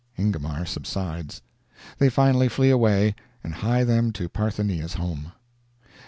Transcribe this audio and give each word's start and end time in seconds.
Ingomar 0.17 0.65
subsides. 0.65 1.43
They 1.99 2.09
finally 2.09 2.49
flee 2.49 2.71
away, 2.71 3.13
and 3.43 3.53
hie 3.53 3.83
them 3.83 4.11
to 4.13 4.27
Parthenia's 4.27 4.95
home. 4.95 5.31